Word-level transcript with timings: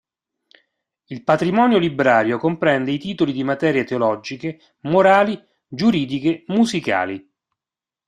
Il 1.09 1.23
patrimonio 1.23 1.77
librario 1.77 2.39
comprende 2.39 2.89
i 2.89 2.97
titoli 2.97 3.31
di 3.31 3.43
materie 3.43 3.83
teologiche, 3.83 4.59
morali, 4.79 5.39
giuridiche, 5.67 6.43
musicali. 6.47 7.31